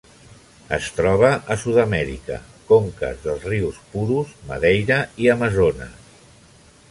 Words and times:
Es 0.77 0.85
troba 0.99 1.27
a 1.55 1.57
Sud-amèrica: 1.63 2.37
conques 2.71 3.21
dels 3.27 3.45
rius 3.51 3.77
Purus, 3.91 4.33
Madeira 4.53 4.97
i 5.27 5.33
Amazones. 5.37 6.17